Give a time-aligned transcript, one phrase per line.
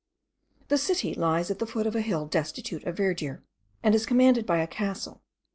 [0.69, 3.43] The city lies at the foot of a hill destitute of verdure,
[3.83, 5.21] and is commanded by a castle.